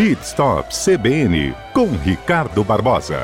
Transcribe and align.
Pit 0.00 0.22
Stop 0.22 0.70
CBN 0.72 1.52
com 1.74 1.84
Ricardo 2.02 2.64
Barbosa. 2.64 3.18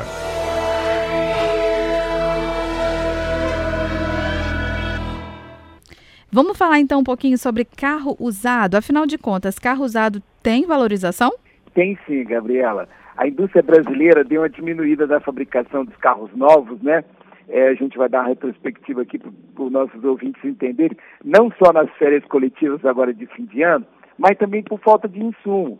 Vamos 6.31 6.55
falar 6.55 6.77
então 6.77 6.99
um 6.99 7.03
pouquinho 7.03 7.35
sobre 7.35 7.65
carro 7.65 8.15
usado. 8.19 8.75
Afinal 8.75 9.07
de 9.07 9.17
contas, 9.17 9.57
carro 9.57 9.83
usado 9.83 10.21
tem 10.43 10.67
valorização? 10.67 11.31
Tem 11.73 11.97
sim, 12.05 12.23
Gabriela. 12.25 12.87
A 13.17 13.27
indústria 13.27 13.63
brasileira 13.63 14.23
deu 14.23 14.41
uma 14.41 14.49
diminuída 14.49 15.07
da 15.07 15.19
fabricação 15.19 15.83
dos 15.83 15.95
carros 15.95 16.29
novos, 16.35 16.79
né? 16.83 17.03
É, 17.49 17.69
a 17.69 17.73
gente 17.73 17.97
vai 17.97 18.07
dar 18.07 18.19
uma 18.19 18.27
retrospectiva 18.27 19.01
aqui 19.01 19.17
para 19.17 19.63
os 19.63 19.71
nossos 19.71 20.03
ouvintes 20.03 20.45
entenderem, 20.45 20.95
não 21.25 21.51
só 21.57 21.73
nas 21.73 21.89
férias 21.97 22.23
coletivas 22.25 22.85
agora 22.85 23.11
de 23.15 23.25
fim 23.25 23.45
de 23.45 23.63
ano, 23.63 23.87
mas 24.15 24.37
também 24.37 24.61
por 24.61 24.79
falta 24.79 25.07
de 25.07 25.19
insumo, 25.19 25.79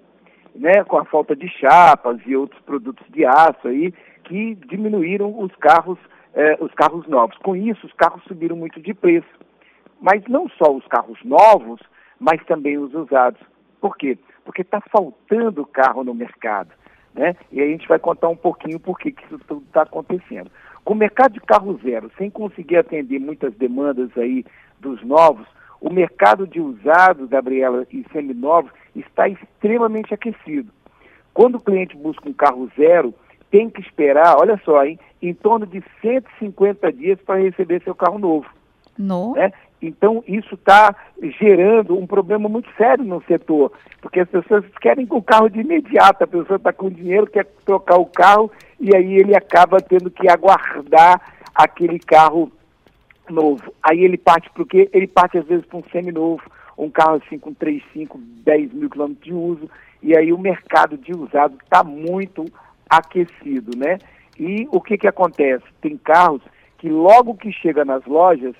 né? 0.57 0.83
Com 0.83 0.97
a 0.97 1.05
falta 1.05 1.35
de 1.35 1.47
chapas 1.47 2.19
e 2.25 2.35
outros 2.35 2.61
produtos 2.61 3.05
de 3.09 3.25
aço 3.25 3.67
aí 3.67 3.93
que 4.23 4.55
diminuíram 4.67 5.39
os 5.39 5.55
carros, 5.55 5.97
é, 6.33 6.57
os 6.59 6.73
carros 6.73 7.07
novos. 7.07 7.37
Com 7.37 7.55
isso, 7.55 7.85
os 7.85 7.93
carros 7.93 8.23
subiram 8.23 8.55
muito 8.55 8.81
de 8.81 8.93
preço. 8.93 9.27
Mas 10.01 10.23
não 10.27 10.49
só 10.49 10.71
os 10.73 10.85
carros 10.87 11.17
novos, 11.23 11.79
mas 12.19 12.43
também 12.45 12.77
os 12.77 12.93
usados. 12.93 13.39
Por 13.79 13.95
quê? 13.97 14.17
Porque 14.43 14.61
está 14.61 14.81
faltando 14.91 15.65
carro 15.65 16.03
no 16.03 16.13
mercado. 16.13 16.69
Né? 17.13 17.35
E 17.51 17.61
aí 17.61 17.69
a 17.69 17.71
gente 17.71 17.87
vai 17.87 17.97
contar 17.97 18.29
um 18.29 18.35
pouquinho 18.35 18.79
por 18.79 18.99
que 18.99 19.09
isso 19.09 19.39
tudo 19.47 19.63
está 19.65 19.83
acontecendo. 19.83 20.51
Com 20.83 20.93
o 20.93 20.97
mercado 20.97 21.33
de 21.33 21.41
carro 21.41 21.79
zero, 21.83 22.11
sem 22.17 22.29
conseguir 22.29 22.77
atender 22.77 23.19
muitas 23.19 23.53
demandas 23.55 24.09
aí 24.17 24.45
dos 24.79 25.03
novos, 25.03 25.47
o 25.79 25.91
mercado 25.91 26.47
de 26.47 26.59
usados, 26.59 27.29
Gabriela, 27.29 27.85
e 27.91 28.05
seminovos 28.11 28.71
está 28.95 29.27
extremamente 29.27 30.13
aquecido. 30.13 30.71
Quando 31.33 31.55
o 31.55 31.61
cliente 31.61 31.95
busca 31.95 32.27
um 32.27 32.33
carro 32.33 32.69
zero, 32.75 33.13
tem 33.51 33.69
que 33.69 33.81
esperar, 33.81 34.37
olha 34.39 34.59
só, 34.65 34.83
hein, 34.83 34.99
em 35.21 35.33
torno 35.33 35.65
de 35.65 35.83
150 36.01 36.91
dias 36.91 37.19
para 37.21 37.39
receber 37.39 37.81
seu 37.83 37.95
carro 37.95 38.17
novo. 38.17 38.47
No. 38.97 39.33
Né? 39.33 39.51
Então, 39.81 40.23
isso 40.27 40.55
está 40.55 40.95
gerando 41.39 41.97
um 41.97 42.07
problema 42.07 42.49
muito 42.49 42.67
sério 42.75 43.03
no 43.05 43.21
setor, 43.23 43.71
porque 44.01 44.21
as 44.21 44.29
pessoas 44.29 44.65
querem 44.81 45.05
o 45.09 45.21
carro 45.21 45.49
de 45.49 45.59
imediato, 45.59 46.23
a 46.23 46.27
pessoa 46.27 46.57
está 46.57 46.73
com 46.73 46.89
dinheiro, 46.89 47.27
quer 47.27 47.45
trocar 47.63 47.97
o 47.97 48.05
carro, 48.05 48.51
e 48.79 48.95
aí 48.95 49.17
ele 49.17 49.35
acaba 49.35 49.77
tendo 49.79 50.09
que 50.09 50.27
aguardar 50.27 51.21
aquele 51.53 51.99
carro 51.99 52.51
novo. 53.33 53.73
Aí 53.81 54.03
ele 54.03 54.17
parte 54.17 54.49
para 54.49 54.63
o 54.63 54.65
quê? 54.65 54.89
Ele 54.93 55.07
parte 55.07 55.37
às 55.37 55.45
vezes 55.45 55.65
para 55.65 55.79
um 55.79 55.83
seminovo, 55.91 56.43
um 56.77 56.89
carro 56.89 57.21
assim 57.25 57.39
com 57.39 57.53
3, 57.53 57.81
5, 57.93 58.17
10 58.17 58.73
mil 58.73 58.89
quilômetros 58.89 59.25
de 59.25 59.33
uso, 59.33 59.69
e 60.01 60.15
aí 60.15 60.31
o 60.31 60.37
mercado 60.37 60.97
de 60.97 61.11
usado 61.13 61.57
está 61.63 61.83
muito 61.83 62.45
aquecido, 62.89 63.77
né? 63.77 63.97
E 64.39 64.67
o 64.71 64.79
que, 64.79 64.97
que 64.97 65.07
acontece? 65.07 65.65
Tem 65.81 65.97
carros 65.97 66.41
que 66.77 66.89
logo 66.89 67.35
que 67.35 67.51
chega 67.51 67.83
nas 67.83 68.05
lojas, 68.05 68.55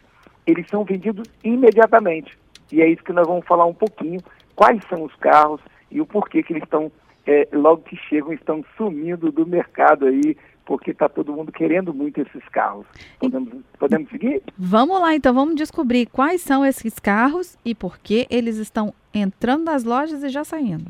eles 0.46 0.66
são 0.68 0.84
vendidos 0.84 1.30
imediatamente. 1.44 2.38
E 2.72 2.82
é 2.82 2.90
isso 2.90 3.04
que 3.04 3.14
nós 3.14 3.28
vamos 3.28 3.46
falar 3.46 3.66
um 3.66 3.74
pouquinho, 3.74 4.20
quais 4.56 4.82
são 4.90 5.04
os 5.04 5.16
carros 5.16 5.62
e 5.92 6.02
o 6.02 6.06
porquê 6.06 6.42
que 6.42 6.54
eles 6.54 6.64
estão, 6.64 6.92
é, 7.26 7.48
logo 7.54 7.84
que 7.84 7.96
chegam, 7.96 8.34
estão 8.34 8.66
sumindo 8.76 9.32
do 9.32 9.46
mercado 9.46 10.08
aí, 10.08 10.36
porque 10.68 10.92
está 10.92 11.08
todo 11.08 11.32
mundo 11.32 11.52
querendo 11.52 11.94
muito 11.94 12.22
esses 12.22 12.44
carros. 12.50 12.86
Podemos, 13.20 13.54
podemos 13.80 14.10
seguir? 14.10 14.44
Vamos 14.58 15.00
lá, 15.00 15.16
então, 15.16 15.34
vamos 15.34 15.56
descobrir 15.56 16.06
quais 16.08 16.42
são 16.42 16.66
esses 16.66 17.00
carros 17.00 17.58
e 17.64 17.74
por 17.74 17.98
que 17.98 18.28
eles 18.30 18.58
estão 18.58 18.94
entrando 19.14 19.64
nas 19.64 19.86
lojas 19.86 20.22
e 20.24 20.30
já 20.30 20.44
saindo. 20.44 20.86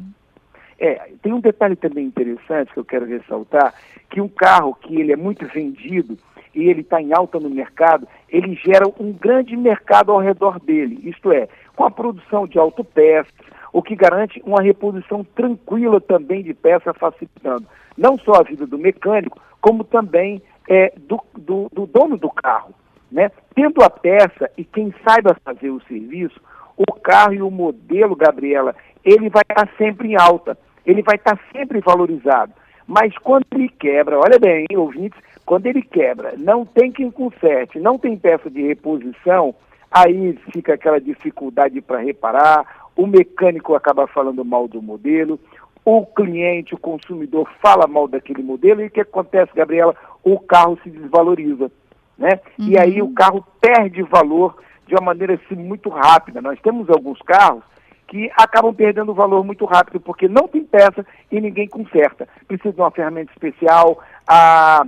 É, 0.80 1.12
tem 1.22 1.32
um 1.32 1.40
detalhe 1.40 1.76
também 1.76 2.06
interessante 2.06 2.74
que 2.74 2.80
eu 2.80 2.86
quero 2.86 3.06
ressaltar, 3.06 3.74
que 4.10 4.20
um 4.20 4.28
carro 4.28 4.76
que 4.76 5.00
ele 5.00 5.14
é 5.14 5.16
muito 5.16 5.46
vendido, 5.48 6.18
e 6.56 6.70
ele 6.70 6.82
está 6.82 7.00
em 7.00 7.14
alta 7.14 7.40
no 7.40 7.52
mercado, 7.52 8.08
ele 8.28 8.56
gera 8.56 8.88
um 9.00 9.14
grande 9.14 9.56
mercado 9.56 10.12
ao 10.12 10.20
redor 10.20 10.60
dele. 10.60 11.00
Isto 11.04 11.32
é, 11.32 11.48
com 11.76 11.84
a 11.84 11.92
produção 11.92 12.48
de 12.48 12.58
autopeças, 12.58 13.32
o 13.78 13.84
que 13.84 13.96
garante 13.96 14.42
uma 14.44 14.60
reposição 14.60 15.24
tranquila 15.24 16.02
também 16.02 16.42
de 16.42 16.52
peça, 16.52 16.96
facilitando 16.96 17.68
não 17.96 18.18
só 18.18 18.32
a 18.40 18.44
vida 18.44 18.66
do 18.66 18.76
mecânico, 18.76 19.40
como 19.62 19.84
também 19.84 20.42
é, 20.68 20.92
do, 20.98 21.22
do, 21.38 21.70
do 21.72 21.86
dono 21.86 22.18
do 22.18 22.28
carro. 22.28 22.74
Né? 23.12 23.30
Tendo 23.54 23.84
a 23.84 23.90
peça 23.92 24.50
e 24.58 24.66
quem 24.66 24.92
saiba 25.08 25.38
fazer 25.46 25.70
o 25.70 25.80
serviço, 25.82 26.42
o 26.76 26.92
carro 26.92 27.36
e 27.36 27.42
o 27.44 27.52
modelo, 27.52 28.16
Gabriela, 28.16 28.76
ele 29.06 29.30
vai 29.30 29.44
estar 29.48 29.70
sempre 29.78 30.08
em 30.08 30.16
alta, 30.16 30.58
ele 30.84 31.04
vai 31.04 31.18
estar 31.18 31.40
sempre 31.52 31.80
valorizado. 31.80 32.54
Mas 32.88 33.16
quando 33.20 33.46
ele 33.54 33.70
quebra, 33.70 34.18
olha 34.18 34.40
bem, 34.40 34.66
hein, 34.72 34.78
ouvintes, 34.78 35.22
quando 35.46 35.68
ele 35.68 35.84
quebra, 35.84 36.34
não 36.36 36.66
tem 36.66 36.92
quem 36.92 37.12
conserte, 37.12 37.78
não 37.78 38.00
tem 38.00 38.18
peça 38.18 38.50
de 38.50 38.64
reposição, 38.64 39.54
aí 39.92 40.34
fica 40.52 40.74
aquela 40.74 41.00
dificuldade 41.00 41.80
para 41.80 42.00
reparar, 42.00 42.87
o 42.98 43.06
mecânico 43.06 43.76
acaba 43.76 44.08
falando 44.08 44.44
mal 44.44 44.68
do 44.68 44.82
modelo, 44.82 45.40
o 45.86 46.06
cliente, 46.06 46.74
o 46.74 46.80
consumidor 46.80 47.48
fala 47.62 47.88
mal 47.88 48.08
daquele 48.08 48.44
modelo, 48.44 48.82
e 48.82 48.88
o 48.88 48.92
que 48.92 49.00
acontece, 49.00 49.54
Gabriela? 49.56 49.96
O 50.24 50.38
carro 50.40 50.78
se 50.84 50.90
desvaloriza. 50.90 51.72
Né? 52.18 52.40
Uhum. 52.60 52.68
E 52.68 52.78
aí 52.78 53.02
o 53.02 53.14
carro 53.14 53.46
perde 53.62 54.02
valor 54.02 54.58
de 54.86 54.96
uma 54.96 55.06
maneira 55.06 55.36
assim, 55.36 55.56
muito 55.56 55.88
rápida. 55.90 56.42
Nós 56.42 56.60
temos 56.62 56.90
alguns 56.90 57.22
carros 57.22 57.64
que 58.08 58.32
acabam 58.36 58.74
perdendo 58.74 59.14
valor 59.14 59.46
muito 59.46 59.66
rápido, 59.66 60.00
porque 60.00 60.28
não 60.28 60.48
tem 60.48 60.64
peça 60.64 61.06
e 61.32 61.40
ninguém 61.40 61.68
conserta. 61.68 62.28
Precisa 62.48 62.74
de 62.74 62.82
uma 62.82 62.92
ferramenta 62.92 63.32
especial, 63.32 64.02
a, 64.28 64.86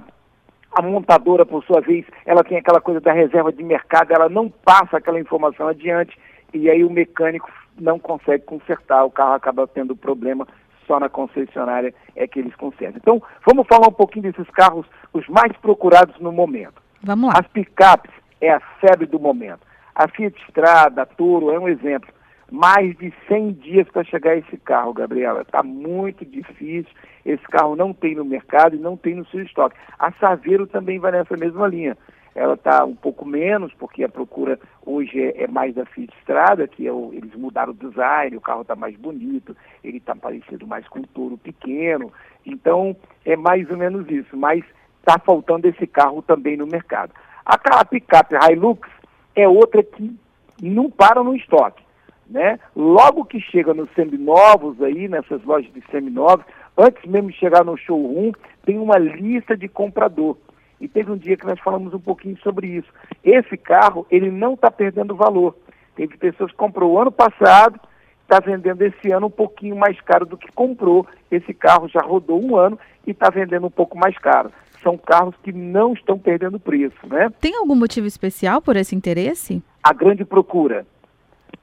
a 0.74 0.82
montadora, 0.82 1.46
por 1.46 1.64
sua 1.64 1.82
vez, 1.82 2.06
ela 2.26 2.44
tem 2.44 2.58
aquela 2.58 2.82
coisa 2.82 3.00
da 3.00 3.12
reserva 3.12 3.52
de 3.52 3.64
mercado, 3.64 4.12
ela 4.12 4.30
não 4.30 4.50
passa 4.50 4.98
aquela 4.98 5.20
informação 5.20 5.68
adiante, 5.68 6.18
e 6.54 6.70
aí 6.70 6.84
o 6.84 6.90
mecânico 6.90 7.50
não 7.82 8.00
consegue 8.00 8.44
consertar, 8.46 9.04
o 9.04 9.12
carro 9.12 9.34
acaba 9.34 9.68
tendo 9.68 9.96
problema, 9.96 10.48
só 10.86 11.00
na 11.00 11.10
concessionária 11.10 11.94
é 12.16 12.28
que 12.28 12.40
eles 12.40 12.56
consertam. 12.56 13.00
Então, 13.02 13.22
vamos 13.46 13.68
falar 13.68 13.88
um 13.88 13.94
pouquinho 13.94 14.24
desses 14.24 14.50
carros, 14.52 14.86
os 15.14 15.28
mais 15.28 15.56
procurados 15.58 16.20
no 16.20 16.32
momento. 16.32 16.82
Vamos 17.04 17.30
lá. 17.30 17.40
As 17.40 17.48
picapes 17.48 18.12
é 18.42 18.52
a 18.52 18.60
febre 18.82 19.06
do 19.06 19.20
momento. 19.20 19.62
A 19.96 20.08
Fiat 20.08 20.36
Strada, 20.48 21.04
a 21.04 21.06
Toro 21.06 21.52
é 21.52 21.60
um 21.60 21.68
exemplo 21.68 22.10
mais 22.52 22.98
de 22.98 23.14
100 23.28 23.52
dias 23.54 23.88
para 23.90 24.04
chegar 24.04 24.36
esse 24.36 24.58
carro, 24.58 24.94
Gabriela. 24.94 25.42
Está 25.42 25.62
muito 25.62 26.26
difícil. 26.26 26.92
Esse 27.26 27.44
carro 27.44 27.76
não 27.76 27.94
tem 27.94 28.16
no 28.16 28.26
mercado 28.26 28.76
e 28.76 28.80
não 28.80 28.98
tem 28.98 29.16
no 29.16 29.26
seu 29.28 29.42
estoque. 29.42 29.76
A 30.00 30.12
Saveiro 30.14 30.66
também 30.66 31.00
vai 31.00 31.12
nessa 31.12 31.38
mesma 31.38 31.68
linha. 31.68 31.98
Ela 32.36 32.54
está 32.54 32.86
um 32.86 32.96
pouco 32.96 33.26
menos, 33.26 33.74
porque 33.74 34.04
a 34.04 34.10
procura 34.10 34.60
hoje 34.86 35.22
é, 35.22 35.44
é 35.44 35.48
mais 35.48 35.76
da 35.76 35.86
Fiat 35.86 36.14
Strada, 36.22 36.68
que 36.68 36.88
é 36.88 36.92
o, 36.92 37.12
eles 37.14 37.34
mudaram 37.36 37.72
o 37.72 37.76
design, 37.76 38.38
o 38.38 38.42
carro 38.42 38.62
está 38.62 38.76
mais 38.76 38.96
bonito, 38.96 39.56
ele 39.84 39.98
está 39.98 40.16
parecido 40.16 40.66
mais 40.68 40.88
com 40.88 41.00
um 41.00 41.04
touro 41.04 41.38
pequeno. 41.38 42.12
Então, 42.46 42.96
é 43.26 43.36
mais 43.36 43.70
ou 43.70 43.78
menos 43.78 44.10
isso. 44.10 44.38
Mas 44.38 44.64
está 45.00 45.18
faltando 45.20 45.68
esse 45.68 45.88
carro 45.88 46.22
também 46.22 46.56
no 46.56 46.68
mercado. 46.68 47.12
A, 47.46 47.56
a 47.80 47.86
picape 47.86 48.36
Hilux 48.50 48.88
é 49.36 49.48
outra 49.48 49.84
que 49.84 50.16
não 50.62 50.90
para 50.90 51.24
no 51.24 51.36
estoque 51.36 51.84
né? 52.30 52.60
Logo 52.76 53.26
que 53.26 53.40
chega 53.42 53.74
nos 53.74 53.90
seminovos 53.96 54.82
aí, 54.82 55.08
nessas 55.08 55.44
lojas 55.44 55.74
de 55.74 55.84
seminovos, 55.90 56.46
antes 56.78 57.04
mesmo 57.10 57.32
de 57.32 57.38
chegar 57.38 57.66
no 57.66 57.76
showroom, 57.76 58.32
tem 58.66 58.78
uma 58.78 58.98
lista 58.98 59.58
de 59.58 59.68
comprador. 59.68 60.38
E 60.80 60.88
teve 60.88 61.12
um 61.12 61.18
dia 61.18 61.38
que 61.38 61.46
nós 61.46 61.60
falamos 61.60 61.94
um 61.94 62.00
pouquinho 62.00 62.38
sobre 62.40 62.68
isso. 62.68 62.88
Esse 63.24 63.58
carro, 63.58 64.06
ele 64.10 64.32
não 64.32 64.54
está 64.54 64.72
perdendo 64.72 65.16
valor. 65.16 65.56
Teve 65.96 66.18
pessoas 66.18 66.52
que 66.52 66.58
comprou 66.58 66.94
o 66.94 67.00
ano 67.00 67.12
passado, 67.12 67.80
está 68.22 68.40
vendendo 68.40 68.82
esse 68.82 69.12
ano 69.12 69.28
um 69.28 69.32
pouquinho 69.32 69.76
mais 69.76 70.00
caro 70.02 70.26
do 70.26 70.38
que 70.38 70.52
comprou. 70.52 71.06
Esse 71.30 71.54
carro 71.54 71.88
já 71.90 72.00
rodou 72.00 72.42
um 72.42 72.56
ano 72.56 72.80
e 73.06 73.12
está 73.12 73.30
vendendo 73.30 73.68
um 73.68 73.72
pouco 73.72 73.98
mais 73.98 74.18
caro. 74.18 74.52
São 74.82 74.98
carros 74.98 75.36
que 75.44 75.52
não 75.52 75.94
estão 75.94 76.18
perdendo 76.18 76.60
preço, 76.60 77.06
né? 77.08 77.30
Tem 77.42 77.56
algum 77.58 77.76
motivo 77.76 78.08
especial 78.08 78.62
por 78.62 78.78
esse 78.78 78.96
interesse? 78.96 79.62
A 79.84 79.92
grande 79.92 80.24
procura 80.24 80.86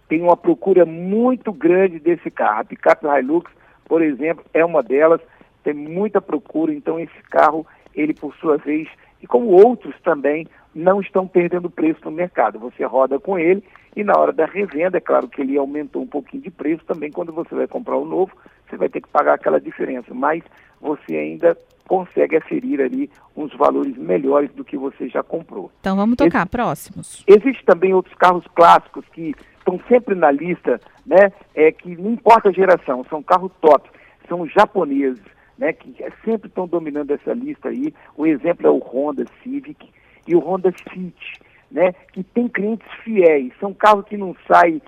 tem 0.08 0.22
uma 0.22 0.36
procura 0.36 0.84
muito 0.84 1.52
grande 1.52 1.98
desse 1.98 2.30
carro. 2.30 2.60
A 2.60 2.64
picape 2.64 3.06
Hilux, 3.06 3.50
por 3.84 4.02
exemplo, 4.02 4.44
é 4.54 4.64
uma 4.64 4.82
delas, 4.82 5.20
tem 5.64 5.74
muita 5.74 6.20
procura, 6.20 6.72
então 6.72 6.98
esse 6.98 7.22
carro, 7.30 7.66
ele 7.94 8.14
por 8.14 8.34
sua 8.36 8.56
vez, 8.56 8.88
e 9.22 9.26
como 9.26 9.48
outros 9.48 9.94
também, 10.02 10.46
não 10.74 11.00
estão 11.00 11.26
perdendo 11.26 11.70
preço 11.70 12.00
no 12.04 12.10
mercado. 12.10 12.58
Você 12.58 12.84
roda 12.84 13.18
com 13.18 13.38
ele 13.38 13.64
e 13.94 14.04
na 14.04 14.12
hora 14.18 14.32
da 14.32 14.44
revenda, 14.44 14.98
é 14.98 15.00
claro 15.00 15.26
que 15.26 15.40
ele 15.40 15.56
aumentou 15.56 16.02
um 16.02 16.06
pouquinho 16.06 16.42
de 16.42 16.50
preço 16.50 16.84
também, 16.84 17.10
quando 17.10 17.32
você 17.32 17.54
vai 17.54 17.66
comprar 17.66 17.96
o 17.96 18.02
um 18.02 18.06
novo, 18.06 18.32
você 18.68 18.76
vai 18.76 18.88
ter 18.88 19.00
que 19.00 19.08
pagar 19.08 19.34
aquela 19.34 19.58
diferença, 19.58 20.12
mas 20.12 20.42
você 20.80 21.16
ainda 21.16 21.56
consegue 21.88 22.36
aferir 22.36 22.80
ali 22.80 23.10
uns 23.34 23.54
valores 23.56 23.96
melhores 23.96 24.50
do 24.52 24.64
que 24.64 24.76
você 24.76 25.08
já 25.08 25.22
comprou. 25.22 25.70
Então 25.80 25.96
vamos 25.96 26.16
tocar, 26.16 26.42
Ex 26.42 26.50
próximos. 26.50 27.24
Existem 27.26 27.64
também 27.64 27.94
outros 27.94 28.14
carros 28.16 28.44
clássicos 28.54 29.04
que 29.12 29.34
estão 29.58 29.80
sempre 29.88 30.14
na 30.14 30.30
lista, 30.30 30.80
né? 31.06 31.32
É 31.54 31.72
que 31.72 31.96
não 31.96 32.12
importa 32.12 32.50
a 32.50 32.52
geração, 32.52 33.04
são 33.08 33.22
carros 33.22 33.52
top. 33.60 33.88
são 34.28 34.40
os 34.40 34.52
japoneses, 34.52 35.22
né, 35.58 35.73
que 35.73 35.94
sempre 36.25 36.49
estão 36.49 36.67
dominando 36.67 37.11
essa 37.11 37.32
lista 37.32 37.69
aí. 37.69 37.93
O 38.17 38.26
exemplo 38.26 38.67
é 38.67 38.70
o 38.70 38.79
Honda 38.79 39.25
Civic 39.43 39.88
e 40.26 40.35
o 40.35 40.41
Honda 40.41 40.73
Fit, 40.73 41.41
né, 41.70 41.93
que 42.12 42.23
tem 42.23 42.49
clientes 42.49 42.87
fiéis, 43.03 43.53
são 43.58 43.73
carros 43.73 44.05
que 44.06 44.17
não 44.17 44.37
saem, 44.47 44.82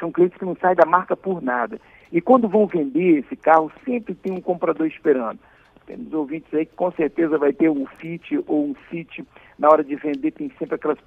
são 0.00 0.10
clientes 0.10 0.38
que 0.38 0.44
não 0.44 0.56
saem 0.56 0.74
da 0.74 0.86
marca 0.86 1.16
por 1.16 1.42
nada. 1.42 1.80
E 2.12 2.20
quando 2.20 2.48
vão 2.48 2.66
vender 2.66 3.18
esse 3.18 3.36
carro, 3.36 3.70
sempre 3.84 4.14
tem 4.14 4.32
um 4.32 4.40
comprador 4.40 4.86
esperando. 4.86 5.38
Temos 5.86 6.12
ouvintes 6.12 6.52
aí 6.52 6.66
que 6.66 6.74
com 6.74 6.90
certeza 6.92 7.38
vai 7.38 7.52
ter 7.52 7.70
um 7.70 7.86
Fit 7.86 8.42
ou 8.46 8.70
um 8.70 8.74
Fit. 8.88 9.24
Na 9.58 9.68
hora 9.68 9.82
de 9.82 9.96
vender, 9.96 10.32
tem 10.32 10.50
sempre 10.58 10.74
aquelas 10.74 10.98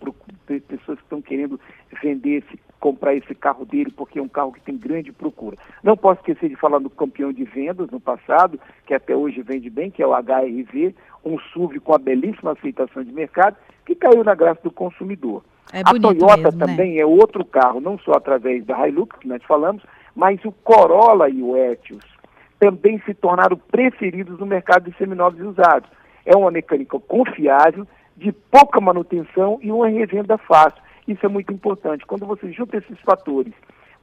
pessoas 0.48 0.98
que 0.98 1.04
estão 1.04 1.22
querendo 1.22 1.60
vender, 2.02 2.44
esse, 2.44 2.60
comprar 2.80 3.14
esse 3.14 3.36
carro 3.36 3.64
dele, 3.66 3.92
porque 3.96 4.18
é 4.18 4.22
um 4.22 4.28
carro 4.28 4.52
que 4.52 4.62
tem 4.62 4.76
grande 4.76 5.12
procura. 5.12 5.56
Não 5.84 5.96
posso 5.96 6.22
esquecer 6.22 6.50
de 6.50 6.56
falar 6.56 6.80
do 6.80 6.90
campeão 6.90 7.32
de 7.32 7.44
vendas 7.44 7.90
no 7.92 8.00
passado, 8.00 8.60
que 8.88 8.94
até 8.94 9.16
hoje 9.16 9.44
vende 9.44 9.70
bem, 9.70 9.92
que 9.92 10.02
é 10.02 10.08
o 10.08 10.16
HRV, 10.16 10.96
um 11.24 11.38
SUV 11.40 11.80
com 11.80 11.94
a 11.94 12.00
belíssima 12.00 12.54
aceitação 12.54 13.04
de 13.04 13.12
mercado, 13.12 13.56
que 13.86 13.94
caiu 13.94 14.24
na 14.24 14.34
graça 14.34 14.62
do 14.64 14.72
consumidor. 14.72 15.44
É 15.72 15.82
a 15.82 15.94
Toyota 15.94 16.38
mesmo, 16.38 16.58
né? 16.58 16.66
também 16.66 16.96
né? 16.96 17.02
é 17.02 17.06
outro 17.06 17.46
carro, 17.46 17.80
não 17.80 18.00
só 18.00 18.14
através 18.14 18.66
da 18.66 18.88
Hilux, 18.88 19.16
que 19.20 19.28
nós 19.28 19.44
falamos, 19.44 19.84
mas 20.16 20.44
o 20.44 20.52
Corolla 20.52 21.30
e 21.30 21.44
o 21.44 21.56
Etios 21.56 22.04
também 22.60 23.02
se 23.06 23.14
tornaram 23.14 23.58
preferidos 23.58 24.38
no 24.40 24.46
mercado 24.46 24.90
de 24.90 24.98
seminovos 24.98 25.40
usados. 25.40 25.90
É 26.26 26.36
uma 26.36 26.52
mecânica 26.52 27.00
confiável, 27.00 27.88
de 28.20 28.34
pouca 28.34 28.82
manutenção 28.82 29.58
e 29.62 29.72
uma 29.72 29.88
revenda 29.88 30.38
fácil. 30.38 30.82
Isso 31.08 31.26
é 31.26 31.30
muito 31.30 31.54
importante. 31.54 32.06
Quando 32.06 32.26
você 32.26 32.52
junta 32.52 32.78
esses 32.78 33.00
fatores, 33.00 33.54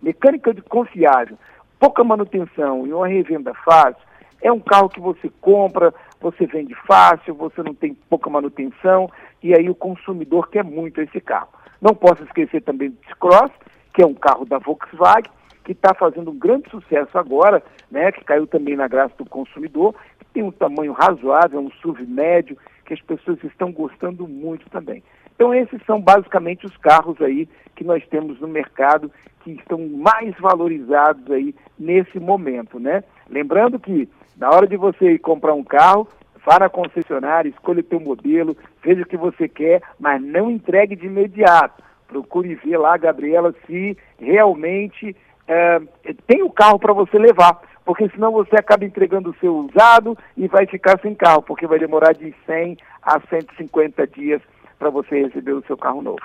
mecânica 0.03 0.55
de 0.55 0.63
confiável, 0.63 1.37
pouca 1.79 2.03
manutenção 2.03 2.87
e 2.87 2.93
uma 2.93 3.07
revenda 3.07 3.53
fácil, 3.55 4.03
é 4.41 4.51
um 4.51 4.59
carro 4.59 4.89
que 4.89 5.01
você 5.01 5.31
compra, 5.41 5.93
você 6.21 6.47
vende 6.47 6.75
fácil, 6.87 7.35
você 7.35 7.63
não 7.63 7.75
tem 7.75 7.95
pouca 8.09 8.31
manutenção 8.31 9.11
e 9.43 9.55
aí 9.55 9.69
o 9.69 9.75
consumidor 9.75 10.49
quer 10.49 10.65
muito 10.65 11.01
esse 11.01 11.21
carro. 11.21 11.49
Não 11.81 11.95
posso 11.95 12.25
esquecer 12.25 12.63
também 12.63 12.91
do 12.91 12.97
T-Cross, 12.97 13.53
que 13.93 14.03
é 14.03 14.07
um 14.07 14.15
carro 14.15 14.47
da 14.47 14.59
Volkswagen, 14.59 15.31
que 15.63 15.73
está 15.73 15.93
fazendo 15.93 16.31
um 16.31 16.39
grande 16.39 16.71
sucesso 16.71 17.19
agora, 17.19 17.63
né, 17.91 18.11
que 18.13 18.25
caiu 18.25 18.47
também 18.47 18.77
na 18.77 18.89
graça 18.89 19.15
do 19.19 19.27
consumidor, 19.27 19.95
que 20.19 20.25
tem 20.33 20.43
um 20.43 20.51
tamanho 20.51 20.93
razoável, 20.93 21.61
um 21.61 21.71
SUV 21.83 22.07
médio, 22.07 22.57
que 22.87 22.95
as 22.95 23.01
pessoas 23.01 23.43
estão 23.45 23.71
gostando 23.73 24.27
muito 24.27 24.69
também. 24.71 25.03
Então 25.35 25.53
esses 25.53 25.81
são 25.85 26.01
basicamente 26.01 26.65
os 26.65 26.77
carros 26.79 27.21
aí 27.21 27.49
que 27.75 27.85
nós 27.85 28.03
temos 28.09 28.41
no 28.41 28.49
mercado 28.49 29.11
que 29.41 29.53
estão 29.53 29.79
mais 29.89 30.35
valorizados 30.41 31.31
aí 31.31 31.55
nesse 31.79 32.19
momento, 32.19 32.81
né? 32.81 33.05
Lembrando 33.29 33.79
que 33.79 34.09
na 34.37 34.51
hora 34.51 34.67
de 34.67 34.77
você 34.77 35.19
comprar 35.19 35.55
um 35.55 35.65
carro, 35.65 36.09
vá 36.45 36.59
na 36.59 36.69
concessionária, 36.69 37.49
escolha 37.49 37.81
o 37.81 37.85
teu 37.85 38.01
modelo, 38.01 38.57
veja 38.83 39.03
o 39.03 39.07
que 39.07 39.17
você 39.17 39.49
quer, 39.49 39.83
mas 39.99 40.23
não 40.23 40.51
entregue 40.51 40.97
de 40.97 41.07
imediato. 41.07 41.83
Procure 42.09 42.55
ver 42.55 42.79
lá, 42.79 42.97
Gabriela, 42.97 43.55
se 43.67 43.97
realmente 44.19 45.15
é, 45.49 45.81
tem 46.27 46.43
o 46.43 46.51
carro 46.51 46.79
para 46.79 46.93
você 46.93 47.19
levar, 47.19 47.61
porque 47.87 48.09
senão 48.11 48.33
você 48.33 48.57
acaba 48.57 48.85
entregando 48.85 49.31
o 49.31 49.37
seu 49.37 49.57
usado 49.57 50.19
e 50.37 50.49
vai 50.49 50.67
ficar 50.67 51.01
sem 51.01 51.15
carro, 51.15 51.41
porque 51.41 51.69
vai 51.69 51.79
demorar 51.79 52.13
de 52.13 52.35
100 52.45 52.77
a 53.01 53.21
150 53.21 54.07
dias 54.09 54.43
para 54.77 54.91
você 54.91 55.23
receber 55.23 55.53
o 55.53 55.65
seu 55.67 55.77
carro 55.77 56.03
novo. 56.03 56.19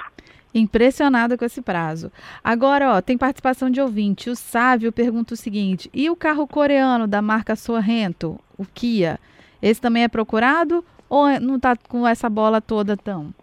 Impressionada 0.54 1.38
com 1.38 1.46
esse 1.46 1.62
prazo. 1.62 2.12
Agora, 2.44 2.96
ó, 2.96 3.02
tem 3.02 3.18
participação 3.18 3.70
de 3.70 3.80
ouvinte. 3.80 4.30
O 4.30 4.36
Sávio 4.36 4.92
pergunta 4.92 5.36
o 5.36 5.38
seguinte: 5.38 5.90
e 5.94 6.10
o 6.10 6.16
carro 6.16 6.46
coreano 6.46 7.08
da 7.08 7.22
marca 7.22 7.56
Sorrento, 7.56 8.38
o 8.58 8.66
Kia? 8.66 9.18
Esse 9.62 9.80
também 9.80 10.04
é 10.04 10.10
procurado 10.10 10.84
ou 11.08 11.28
é, 11.28 11.40
não 11.40 11.56
está 11.56 11.78
com 11.88 12.06
essa 12.06 12.28
bola 12.28 12.60
toda 12.60 12.98
tão? 12.98 13.34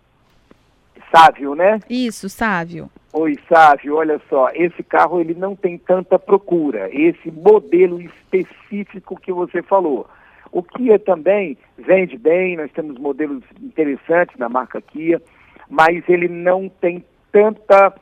Sávio, 1.15 1.55
né? 1.55 1.79
Isso, 1.89 2.29
Sávio. 2.29 2.91
Oi, 3.21 3.37
Sávio, 3.49 3.97
olha 3.97 4.21
só, 4.31 4.49
esse 4.55 4.81
carro 4.81 5.21
ele 5.21 5.35
não 5.35 5.57
tem 5.57 5.77
tanta 5.77 6.21
procura, 6.21 6.89
esse 6.93 7.33
modelo 7.33 8.01
específico 8.01 9.19
que 9.19 9.33
você 9.33 9.61
falou. 9.61 10.07
O 10.53 10.63
Kia 10.63 11.01
também 11.01 11.59
vende 11.77 12.17
bem, 12.17 12.57
nós 12.57 12.71
temos 12.71 12.97
modelos 12.97 13.43
interessantes 13.61 14.37
da 14.37 14.49
marca 14.49 14.81
Kia, 14.81 15.21
mas 15.69 16.09
ele 16.09 16.29
não 16.29 16.69
tem 16.69 17.05
tanta, 17.33 17.93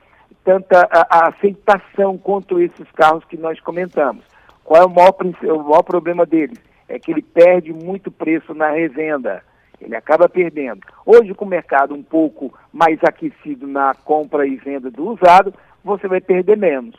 tanta 0.44 0.86
a, 0.92 1.06
a 1.08 1.28
aceitação 1.28 2.18
quanto 2.18 2.60
esses 2.60 2.90
carros 2.90 3.24
que 3.24 3.38
nós 3.38 3.58
comentamos. 3.60 4.22
Qual 4.62 4.82
é 4.82 4.84
o 4.84 4.90
maior, 4.90 5.16
o 5.18 5.62
maior 5.62 5.82
problema 5.82 6.26
deles? 6.26 6.58
É 6.90 6.98
que 6.98 7.10
ele 7.10 7.22
perde 7.22 7.72
muito 7.72 8.10
preço 8.10 8.52
na 8.52 8.68
revenda. 8.68 9.42
Ele 9.80 9.94
acaba 9.94 10.28
perdendo. 10.28 10.80
Hoje, 11.04 11.34
com 11.34 11.44
o 11.44 11.48
mercado 11.48 11.94
um 11.94 12.02
pouco 12.02 12.52
mais 12.72 12.98
aquecido 13.04 13.66
na 13.66 13.94
compra 13.94 14.46
e 14.46 14.56
venda 14.56 14.90
do 14.90 15.10
usado, 15.10 15.54
você 15.84 16.08
vai 16.08 16.20
perder 16.20 16.56
menos. 16.56 16.94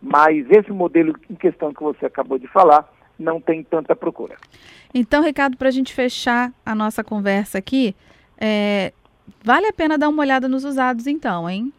Mas 0.00 0.50
esse 0.50 0.72
modelo 0.72 1.14
em 1.30 1.34
questão 1.34 1.72
que 1.72 1.82
você 1.82 2.06
acabou 2.06 2.38
de 2.38 2.48
falar 2.48 2.88
não 3.18 3.40
tem 3.40 3.62
tanta 3.62 3.94
procura. 3.94 4.36
Então, 4.92 5.22
Ricardo, 5.22 5.56
para 5.56 5.68
a 5.68 5.72
gente 5.72 5.94
fechar 5.94 6.52
a 6.66 6.74
nossa 6.74 7.04
conversa 7.04 7.58
aqui, 7.58 7.94
é, 8.40 8.92
vale 9.44 9.66
a 9.66 9.72
pena 9.72 9.96
dar 9.96 10.08
uma 10.08 10.22
olhada 10.22 10.48
nos 10.48 10.64
usados, 10.64 11.06
então, 11.06 11.48
hein? 11.48 11.72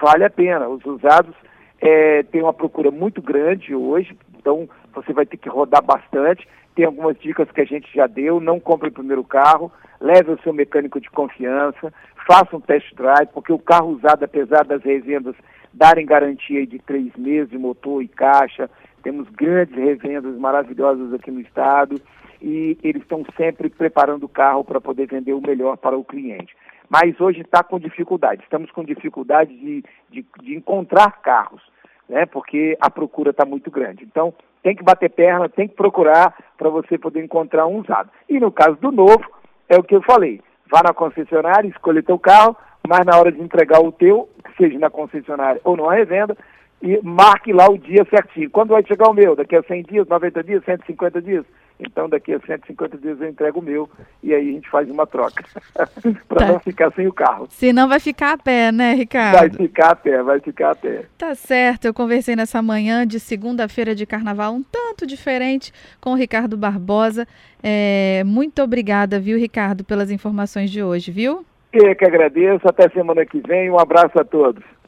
Vale 0.00 0.24
a 0.24 0.30
pena. 0.30 0.68
Os 0.68 0.84
usados 0.84 1.34
é, 1.80 2.22
têm 2.24 2.42
uma 2.42 2.54
procura 2.54 2.90
muito 2.90 3.20
grande 3.20 3.74
hoje, 3.74 4.16
então 4.38 4.68
você 4.94 5.12
vai 5.12 5.26
ter 5.26 5.36
que 5.36 5.48
rodar 5.48 5.82
bastante 5.82 6.48
tem 6.76 6.84
algumas 6.84 7.18
dicas 7.18 7.50
que 7.50 7.60
a 7.62 7.64
gente 7.64 7.92
já 7.92 8.06
deu. 8.06 8.38
Não 8.38 8.60
compre 8.60 8.90
o 8.90 8.92
primeiro 8.92 9.24
carro, 9.24 9.72
leve 10.00 10.30
o 10.30 10.40
seu 10.42 10.52
mecânico 10.52 11.00
de 11.00 11.10
confiança, 11.10 11.92
faça 12.28 12.54
um 12.54 12.60
test 12.60 12.94
drive, 12.94 13.28
porque 13.32 13.52
o 13.52 13.58
carro 13.58 13.88
usado, 13.88 14.22
apesar 14.22 14.64
das 14.64 14.82
revendas 14.82 15.34
darem 15.72 16.06
garantia 16.06 16.66
de 16.66 16.78
três 16.78 17.14
meses 17.16 17.50
de 17.50 17.58
motor 17.58 18.02
e 18.02 18.08
caixa, 18.08 18.70
temos 19.02 19.28
grandes 19.30 19.74
revendas 19.74 20.36
maravilhosas 20.36 21.12
aqui 21.14 21.30
no 21.30 21.40
estado 21.40 22.00
e 22.42 22.78
eles 22.82 23.02
estão 23.02 23.24
sempre 23.36 23.70
preparando 23.70 24.24
o 24.24 24.28
carro 24.28 24.62
para 24.62 24.80
poder 24.80 25.06
vender 25.06 25.32
o 25.32 25.40
melhor 25.40 25.76
para 25.76 25.96
o 25.96 26.04
cliente. 26.04 26.54
Mas 26.88 27.18
hoje 27.20 27.40
está 27.40 27.62
com 27.62 27.78
dificuldade, 27.78 28.42
estamos 28.42 28.70
com 28.70 28.84
dificuldade 28.84 29.56
de, 29.56 29.84
de, 30.10 30.26
de 30.42 30.54
encontrar 30.54 31.22
carros, 31.22 31.62
né, 32.08 32.26
porque 32.26 32.76
a 32.80 32.90
procura 32.90 33.30
está 33.30 33.44
muito 33.44 33.70
grande. 33.70 34.04
Então, 34.04 34.32
tem 34.66 34.74
que 34.74 34.82
bater 34.82 35.08
perna, 35.10 35.48
tem 35.48 35.68
que 35.68 35.76
procurar 35.76 36.34
para 36.58 36.68
você 36.68 36.98
poder 36.98 37.22
encontrar 37.22 37.68
um 37.68 37.78
usado. 37.78 38.10
E 38.28 38.40
no 38.40 38.50
caso 38.50 38.76
do 38.80 38.90
novo, 38.90 39.22
é 39.68 39.76
o 39.78 39.82
que 39.84 39.94
eu 39.94 40.02
falei. 40.02 40.40
Vá 40.68 40.82
na 40.82 40.92
concessionária, 40.92 41.68
escolha 41.68 42.02
teu 42.02 42.18
carro, 42.18 42.56
mas 42.84 43.06
na 43.06 43.16
hora 43.16 43.30
de 43.30 43.40
entregar 43.40 43.80
o 43.80 43.92
teu, 43.92 44.28
seja 44.56 44.76
na 44.76 44.90
concessionária 44.90 45.60
ou 45.62 45.76
numa 45.76 45.94
revenda, 45.94 46.36
e 46.82 46.98
marque 47.00 47.52
lá 47.52 47.70
o 47.70 47.78
dia 47.78 48.04
certinho. 48.10 48.50
Quando 48.50 48.70
vai 48.70 48.84
chegar 48.84 49.08
o 49.08 49.14
meu? 49.14 49.36
Daqui 49.36 49.54
a 49.54 49.62
100 49.62 49.84
dias, 49.84 50.08
90 50.08 50.42
dias, 50.42 50.64
150 50.64 51.22
dias? 51.22 51.46
Então, 51.78 52.08
daqui 52.08 52.32
a 52.32 52.40
150 52.40 52.96
dias 52.98 53.20
eu 53.20 53.28
entrego 53.28 53.60
o 53.60 53.62
meu 53.62 53.88
e 54.22 54.34
aí 54.34 54.48
a 54.48 54.52
gente 54.52 54.68
faz 54.70 54.88
uma 54.90 55.06
troca. 55.06 55.44
para 56.28 56.38
tá. 56.38 56.46
não 56.46 56.60
ficar 56.60 56.92
sem 56.92 57.06
o 57.06 57.12
carro. 57.12 57.46
Senão 57.50 57.88
vai 57.88 58.00
ficar 58.00 58.32
a 58.32 58.38
pé, 58.38 58.72
né, 58.72 58.94
Ricardo? 58.94 59.38
Vai 59.38 59.50
ficar 59.50 59.90
a 59.90 59.96
pé, 59.96 60.22
vai 60.22 60.40
ficar 60.40 60.70
a 60.70 60.74
pé. 60.74 61.04
Tá 61.18 61.34
certo. 61.34 61.84
Eu 61.84 61.94
conversei 61.94 62.34
nessa 62.34 62.62
manhã 62.62 63.06
de 63.06 63.20
segunda-feira 63.20 63.94
de 63.94 64.06
carnaval, 64.06 64.54
um 64.54 64.62
tanto 64.62 65.06
diferente, 65.06 65.72
com 66.00 66.12
o 66.12 66.16
Ricardo 66.16 66.56
Barbosa. 66.56 67.26
É, 67.62 68.22
muito 68.24 68.62
obrigada, 68.62 69.20
viu, 69.20 69.38
Ricardo, 69.38 69.84
pelas 69.84 70.10
informações 70.10 70.70
de 70.70 70.82
hoje, 70.82 71.10
viu? 71.10 71.44
Eu 71.72 71.94
que 71.94 72.04
agradeço. 72.04 72.66
Até 72.66 72.88
semana 72.88 73.26
que 73.26 73.40
vem. 73.46 73.70
Um 73.70 73.78
abraço 73.78 74.18
a 74.18 74.24
todos. 74.24 74.64